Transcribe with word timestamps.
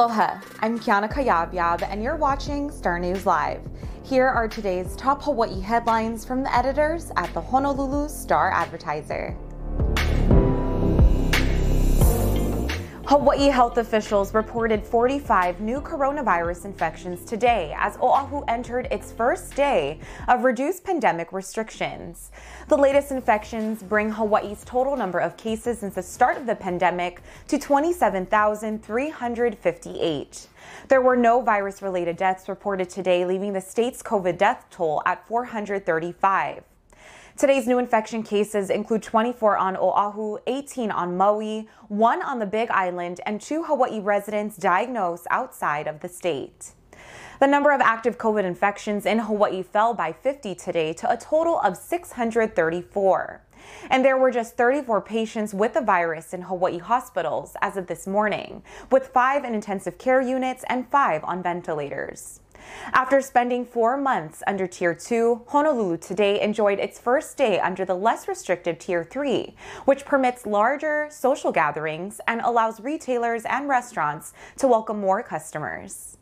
Aloha, 0.00 0.40
I'm 0.60 0.78
Kiana 0.78 1.12
Kayabyab, 1.12 1.82
and 1.82 2.02
you're 2.02 2.16
watching 2.16 2.70
Star 2.70 2.98
News 2.98 3.26
Live. 3.26 3.60
Here 4.02 4.26
are 4.26 4.48
today's 4.48 4.96
top 4.96 5.22
Hawaii 5.22 5.60
headlines 5.60 6.24
from 6.24 6.42
the 6.42 6.56
editors 6.56 7.12
at 7.18 7.34
the 7.34 7.40
Honolulu 7.42 8.08
Star 8.08 8.50
Advertiser. 8.50 9.36
Hawaii 13.10 13.48
health 13.48 13.76
officials 13.78 14.34
reported 14.34 14.86
45 14.86 15.60
new 15.60 15.80
coronavirus 15.80 16.64
infections 16.64 17.24
today 17.24 17.74
as 17.76 17.96
Oahu 17.96 18.44
entered 18.46 18.86
its 18.92 19.10
first 19.10 19.56
day 19.56 19.98
of 20.28 20.44
reduced 20.44 20.84
pandemic 20.84 21.32
restrictions. 21.32 22.30
The 22.68 22.76
latest 22.76 23.10
infections 23.10 23.82
bring 23.82 24.12
Hawaii's 24.12 24.62
total 24.64 24.96
number 24.96 25.18
of 25.18 25.36
cases 25.36 25.80
since 25.80 25.96
the 25.96 26.04
start 26.04 26.36
of 26.36 26.46
the 26.46 26.54
pandemic 26.54 27.20
to 27.48 27.58
27,358. 27.58 30.46
There 30.86 31.02
were 31.02 31.16
no 31.16 31.40
virus 31.40 31.82
related 31.82 32.16
deaths 32.16 32.48
reported 32.48 32.88
today, 32.88 33.24
leaving 33.24 33.52
the 33.52 33.60
state's 33.60 34.04
COVID 34.04 34.38
death 34.38 34.66
toll 34.70 35.02
at 35.04 35.26
435. 35.26 36.62
Today's 37.40 37.66
new 37.66 37.78
infection 37.78 38.22
cases 38.22 38.68
include 38.68 39.02
24 39.02 39.56
on 39.56 39.74
Oahu, 39.74 40.36
18 40.46 40.90
on 40.90 41.16
Maui, 41.16 41.70
one 41.88 42.20
on 42.20 42.38
the 42.38 42.44
Big 42.44 42.70
Island, 42.70 43.22
and 43.24 43.40
two 43.40 43.64
Hawaii 43.64 43.98
residents 43.98 44.58
diagnosed 44.58 45.26
outside 45.30 45.86
of 45.86 46.00
the 46.00 46.08
state. 46.10 46.72
The 47.40 47.46
number 47.46 47.72
of 47.72 47.80
active 47.80 48.18
COVID 48.18 48.44
infections 48.44 49.06
in 49.06 49.20
Hawaii 49.20 49.62
fell 49.62 49.94
by 49.94 50.12
50 50.12 50.54
today 50.54 50.92
to 50.92 51.10
a 51.10 51.16
total 51.16 51.58
of 51.60 51.78
634. 51.78 53.42
And 53.88 54.04
there 54.04 54.18
were 54.18 54.30
just 54.30 54.58
34 54.58 55.00
patients 55.00 55.54
with 55.54 55.72
the 55.72 55.80
virus 55.80 56.34
in 56.34 56.42
Hawaii 56.42 56.76
hospitals 56.76 57.56
as 57.62 57.78
of 57.78 57.86
this 57.86 58.06
morning, 58.06 58.62
with 58.90 59.08
five 59.08 59.44
in 59.44 59.54
intensive 59.54 59.96
care 59.96 60.20
units 60.20 60.62
and 60.68 60.86
five 60.90 61.24
on 61.24 61.42
ventilators. 61.42 62.40
After 62.92 63.20
spending 63.20 63.64
four 63.64 63.96
months 63.96 64.42
under 64.46 64.66
Tier 64.66 64.94
2, 64.94 65.42
Honolulu 65.48 65.98
today 65.98 66.40
enjoyed 66.40 66.78
its 66.78 66.98
first 66.98 67.36
day 67.36 67.58
under 67.60 67.84
the 67.84 67.94
less 67.94 68.28
restrictive 68.28 68.78
Tier 68.78 69.04
3, 69.04 69.54
which 69.84 70.04
permits 70.04 70.46
larger 70.46 71.08
social 71.10 71.52
gatherings 71.52 72.20
and 72.26 72.40
allows 72.40 72.80
retailers 72.80 73.44
and 73.44 73.68
restaurants 73.68 74.32
to 74.58 74.68
welcome 74.68 75.00
more 75.00 75.22
customers. 75.22 76.16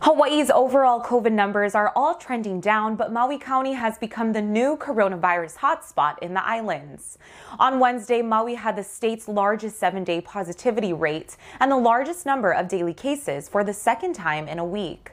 Hawaii's 0.00 0.50
overall 0.50 1.00
COVID 1.00 1.32
numbers 1.32 1.74
are 1.74 1.92
all 1.94 2.14
trending 2.14 2.60
down, 2.60 2.96
but 2.96 3.12
Maui 3.12 3.38
County 3.38 3.74
has 3.74 3.96
become 3.96 4.32
the 4.32 4.42
new 4.42 4.76
coronavirus 4.76 5.58
hotspot 5.58 6.18
in 6.18 6.34
the 6.34 6.44
islands. 6.44 7.16
On 7.58 7.78
Wednesday, 7.78 8.20
Maui 8.20 8.54
had 8.54 8.76
the 8.76 8.82
state's 8.82 9.28
largest 9.28 9.78
seven 9.78 10.02
day 10.02 10.20
positivity 10.20 10.92
rate 10.92 11.36
and 11.60 11.70
the 11.70 11.76
largest 11.76 12.26
number 12.26 12.50
of 12.52 12.68
daily 12.68 12.94
cases 12.94 13.48
for 13.48 13.62
the 13.62 13.72
second 13.72 14.14
time 14.14 14.48
in 14.48 14.58
a 14.58 14.64
week. 14.64 15.12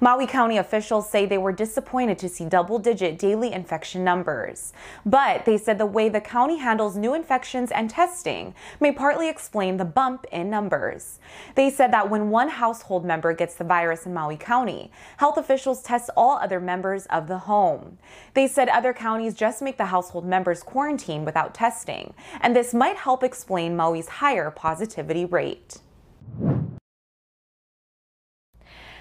Maui 0.00 0.26
County 0.26 0.56
officials 0.56 1.10
say 1.10 1.26
they 1.26 1.38
were 1.38 1.52
disappointed 1.52 2.18
to 2.18 2.28
see 2.28 2.44
double 2.44 2.78
digit 2.78 3.18
daily 3.18 3.52
infection 3.52 4.04
numbers. 4.04 4.72
But 5.04 5.44
they 5.44 5.58
said 5.58 5.78
the 5.78 5.86
way 5.86 6.08
the 6.08 6.20
county 6.20 6.58
handles 6.58 6.96
new 6.96 7.14
infections 7.14 7.70
and 7.70 7.90
testing 7.90 8.54
may 8.80 8.92
partly 8.92 9.28
explain 9.28 9.76
the 9.76 9.84
bump 9.84 10.24
in 10.30 10.50
numbers. 10.50 11.18
They 11.54 11.70
said 11.70 11.92
that 11.92 12.10
when 12.10 12.30
one 12.30 12.48
household 12.48 13.04
member 13.04 13.32
gets 13.32 13.54
the 13.54 13.64
virus 13.64 14.06
in 14.06 14.14
Maui 14.14 14.36
County, 14.36 14.90
health 15.18 15.36
officials 15.36 15.82
test 15.82 16.10
all 16.16 16.38
other 16.38 16.60
members 16.60 17.06
of 17.06 17.28
the 17.28 17.38
home. 17.38 17.98
They 18.34 18.46
said 18.48 18.68
other 18.68 18.92
counties 18.92 19.34
just 19.34 19.62
make 19.62 19.76
the 19.76 19.86
household 19.86 20.24
members 20.24 20.62
quarantine 20.62 21.24
without 21.24 21.54
testing, 21.54 22.14
and 22.40 22.54
this 22.54 22.74
might 22.74 22.96
help 22.96 23.22
explain 23.22 23.76
Maui's 23.76 24.08
higher 24.08 24.50
positivity 24.50 25.24
rate. 25.24 25.78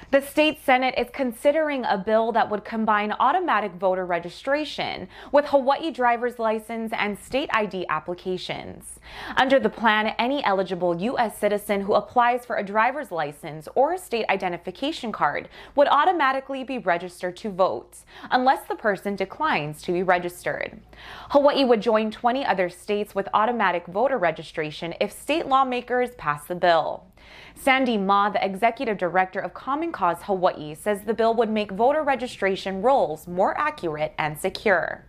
The 0.09 0.22
state 0.22 0.63
Senate 0.63 0.95
is 0.97 1.07
considering 1.12 1.84
a 1.84 1.97
bill 1.97 2.31
that 2.31 2.50
would 2.50 2.63
combine 2.63 3.12
automatic 3.19 3.73
voter 3.73 4.06
registration 4.06 5.09
with 5.34 5.47
Hawaii 5.47 5.91
driver's 5.91 6.40
license 6.40 6.94
and 6.97 7.19
state 7.19 7.50
ID 7.51 7.85
applications. 7.90 9.01
Under 9.35 9.59
the 9.59 9.69
plan, 9.69 10.16
any 10.18 10.41
eligible 10.45 10.95
U.S. 11.01 11.38
citizen 11.38 11.81
who 11.81 11.94
applies 11.94 12.45
for 12.45 12.56
a 12.56 12.63
driver's 12.63 13.12
license 13.12 13.68
or 13.75 13.95
a 13.95 13.97
state 13.97 14.25
identification 14.29 15.12
card 15.12 15.50
would 15.75 15.90
automatically 15.90 16.63
be 16.63 16.78
registered 16.78 17.35
to 17.38 17.50
vote, 17.50 17.97
unless 18.31 18.66
the 18.66 18.75
person 18.75 19.18
declines 19.18 19.81
to 19.81 19.91
be 19.91 20.03
registered. 20.03 20.79
Hawaii 21.31 21.66
would 21.66 21.81
join 21.81 22.12
20 22.12 22.45
other 22.45 22.69
states 22.69 23.13
with 23.13 23.28
automatic 23.34 23.85
voter 23.88 24.18
registration 24.18 24.94
if 25.01 25.12
state 25.12 25.47
lawmakers 25.47 26.12
pass 26.12 26.45
the 26.45 26.56
bill. 26.56 27.03
Sandy 27.55 27.97
Ma, 27.97 28.29
the 28.29 28.43
executive 28.45 28.97
director 28.97 29.39
of 29.39 29.53
Common 29.53 29.91
Cause 29.91 30.23
Hawaii, 30.23 30.75
says 30.75 31.01
the 31.01 31.13
bill 31.13 31.33
would 31.33 31.49
make 31.49 31.71
voter 31.71 32.03
registration 32.03 32.81
rolls 32.81 33.27
more 33.27 33.57
accurate 33.57 34.13
and 34.17 34.38
secure. 34.38 35.05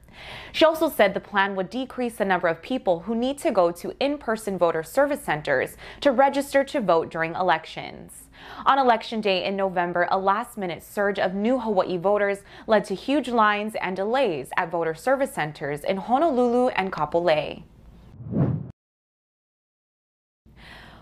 She 0.52 0.64
also 0.64 0.88
said 0.88 1.14
the 1.14 1.20
plan 1.20 1.54
would 1.54 1.70
decrease 1.70 2.16
the 2.16 2.24
number 2.24 2.48
of 2.48 2.62
people 2.62 3.00
who 3.00 3.14
need 3.14 3.38
to 3.38 3.52
go 3.52 3.70
to 3.70 3.94
in 4.00 4.18
person 4.18 4.58
voter 4.58 4.82
service 4.82 5.22
centers 5.22 5.76
to 6.00 6.10
register 6.10 6.64
to 6.64 6.80
vote 6.80 7.10
during 7.10 7.34
elections. 7.34 8.28
On 8.66 8.78
election 8.78 9.20
day 9.20 9.44
in 9.44 9.56
November, 9.56 10.08
a 10.10 10.18
last 10.18 10.56
minute 10.56 10.82
surge 10.82 11.18
of 11.18 11.34
new 11.34 11.58
Hawaii 11.60 11.96
voters 11.96 12.38
led 12.66 12.84
to 12.86 12.94
huge 12.94 13.28
lines 13.28 13.74
and 13.80 13.96
delays 13.96 14.50
at 14.56 14.70
voter 14.70 14.94
service 14.94 15.34
centers 15.34 15.84
in 15.84 15.96
Honolulu 15.98 16.68
and 16.68 16.92
Kapolei. 16.92 17.62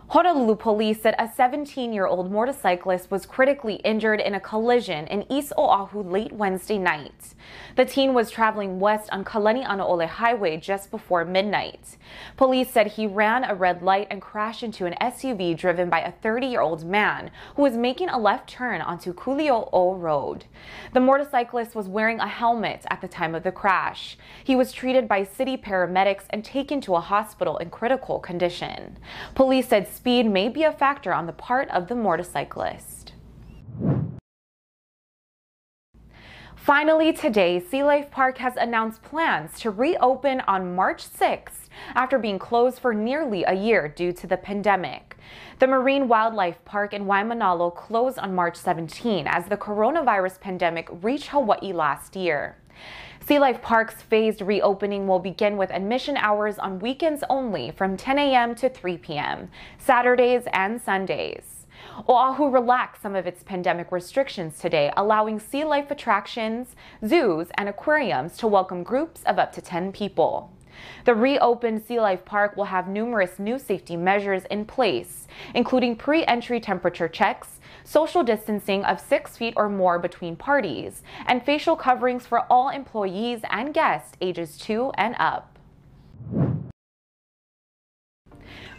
Honolulu 0.08 0.54
police 0.54 1.02
said 1.02 1.16
a 1.18 1.28
17 1.28 1.92
year 1.92 2.06
old 2.06 2.30
motorcyclist 2.30 3.10
was 3.10 3.26
critically 3.26 3.74
injured 3.76 4.20
in 4.20 4.34
a 4.34 4.40
collision 4.40 5.04
in 5.08 5.26
East 5.28 5.52
Oahu 5.58 6.00
late 6.00 6.32
Wednesday 6.32 6.78
night. 6.78 7.34
The 7.74 7.84
teen 7.84 8.14
was 8.14 8.30
traveling 8.30 8.78
west 8.78 9.10
on 9.10 9.24
Kalanianaole 9.24 10.06
Highway 10.06 10.58
just 10.58 10.92
before 10.92 11.24
midnight. 11.24 11.96
Police 12.36 12.70
said 12.70 12.86
he 12.86 13.08
ran 13.08 13.42
a 13.42 13.56
red 13.56 13.82
light 13.82 14.06
and 14.08 14.22
crashed 14.22 14.62
into 14.62 14.86
an 14.86 14.94
SUV 15.00 15.58
driven 15.58 15.90
by 15.90 16.02
a 16.02 16.12
30 16.12 16.46
year 16.46 16.60
old 16.60 16.86
man 16.86 17.32
who 17.56 17.62
was 17.62 17.76
making 17.76 18.08
a 18.08 18.18
left 18.18 18.48
turn 18.48 18.80
onto 18.80 19.12
Kuliouou 19.12 20.00
Road. 20.00 20.44
The 20.92 21.00
motorcyclist 21.00 21.74
was 21.74 21.88
wearing 21.88 22.20
a 22.20 22.28
helmet 22.28 22.86
at 22.90 23.00
the 23.00 23.08
time 23.08 23.34
of 23.34 23.42
the 23.42 23.50
crash. 23.50 24.16
He 24.44 24.54
was 24.54 24.70
treated 24.70 25.08
by 25.08 25.24
city 25.24 25.56
paramedics 25.56 26.26
and 26.30 26.44
taken 26.44 26.80
to 26.82 26.94
a 26.94 27.00
hospital 27.00 27.56
in 27.58 27.70
critical 27.70 28.20
condition. 28.20 28.98
Police 29.34 29.66
said 29.66 29.88
speed 29.96 30.26
may 30.26 30.50
be 30.50 30.62
a 30.62 30.72
factor 30.72 31.12
on 31.12 31.26
the 31.26 31.32
part 31.32 31.70
of 31.70 31.88
the 31.88 31.94
motorcyclist. 31.94 33.05
Finally, 36.66 37.12
today, 37.12 37.60
Sea 37.60 37.84
Life 37.84 38.10
Park 38.10 38.38
has 38.38 38.56
announced 38.56 39.00
plans 39.00 39.56
to 39.60 39.70
reopen 39.70 40.40
on 40.48 40.74
March 40.74 41.08
6th 41.08 41.68
after 41.94 42.18
being 42.18 42.40
closed 42.40 42.80
for 42.80 42.92
nearly 42.92 43.44
a 43.44 43.54
year 43.54 43.86
due 43.86 44.12
to 44.12 44.26
the 44.26 44.36
pandemic. 44.36 45.16
The 45.60 45.68
Marine 45.68 46.08
Wildlife 46.08 46.64
Park 46.64 46.92
in 46.92 47.04
Waimanalo 47.04 47.72
closed 47.72 48.18
on 48.18 48.34
March 48.34 48.56
17 48.56 49.28
as 49.28 49.46
the 49.46 49.56
coronavirus 49.56 50.40
pandemic 50.40 50.88
reached 51.02 51.28
Hawaii 51.28 51.72
last 51.72 52.16
year. 52.16 52.56
Sea 53.24 53.38
Life 53.38 53.62
Park's 53.62 54.02
phased 54.02 54.40
reopening 54.40 55.06
will 55.06 55.20
begin 55.20 55.56
with 55.56 55.70
admission 55.70 56.16
hours 56.16 56.58
on 56.58 56.80
weekends 56.80 57.22
only 57.30 57.70
from 57.70 57.96
10 57.96 58.18
a.m. 58.18 58.56
to 58.56 58.68
3 58.68 58.98
p.m., 58.98 59.50
Saturdays 59.78 60.42
and 60.52 60.82
Sundays. 60.82 61.55
Oahu 62.08 62.50
relaxed 62.50 63.00
some 63.00 63.16
of 63.16 63.26
its 63.26 63.42
pandemic 63.42 63.90
restrictions 63.90 64.58
today, 64.58 64.92
allowing 64.98 65.40
sea 65.40 65.64
life 65.64 65.90
attractions, 65.90 66.76
zoos, 67.06 67.48
and 67.54 67.70
aquariums 67.70 68.36
to 68.36 68.46
welcome 68.46 68.82
groups 68.82 69.22
of 69.24 69.38
up 69.38 69.50
to 69.52 69.62
10 69.62 69.92
people. 69.92 70.52
The 71.06 71.14
reopened 71.14 71.82
Sea 71.82 71.98
Life 71.98 72.26
Park 72.26 72.54
will 72.54 72.66
have 72.66 72.86
numerous 72.86 73.38
new 73.38 73.58
safety 73.58 73.96
measures 73.96 74.44
in 74.50 74.66
place, 74.66 75.26
including 75.54 75.96
pre-entry 75.96 76.60
temperature 76.60 77.08
checks, 77.08 77.60
social 77.82 78.22
distancing 78.22 78.84
of 78.84 79.00
six 79.00 79.38
feet 79.38 79.54
or 79.56 79.70
more 79.70 79.98
between 79.98 80.36
parties, 80.36 81.02
and 81.24 81.42
facial 81.42 81.76
coverings 81.76 82.26
for 82.26 82.40
all 82.52 82.68
employees 82.68 83.40
and 83.50 83.72
guests 83.72 84.18
ages 84.20 84.58
two 84.58 84.92
and 84.98 85.16
up. 85.18 85.55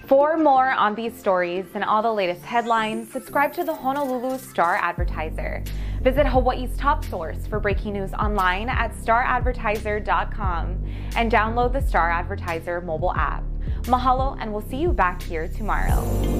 For 0.07 0.37
more 0.37 0.71
on 0.71 0.95
these 0.95 1.13
stories 1.13 1.65
and 1.73 1.83
all 1.83 2.01
the 2.01 2.13
latest 2.13 2.41
headlines, 2.43 3.11
subscribe 3.11 3.51
to 3.55 3.65
the 3.65 3.75
Honolulu 3.75 4.37
Star 4.37 4.77
Advertiser. 4.77 5.61
Visit 6.01 6.25
Hawaii's 6.25 6.77
top 6.77 7.03
source 7.03 7.45
for 7.45 7.59
breaking 7.59 7.91
news 7.91 8.13
online 8.13 8.69
at 8.69 8.95
staradvertiser.com 8.95 10.85
and 11.17 11.29
download 11.29 11.73
the 11.73 11.81
Star 11.81 12.09
Advertiser 12.09 12.79
mobile 12.79 13.13
app. 13.15 13.43
Mahalo, 13.81 14.37
and 14.39 14.53
we'll 14.53 14.65
see 14.69 14.77
you 14.77 14.93
back 14.93 15.21
here 15.21 15.49
tomorrow. 15.49 16.27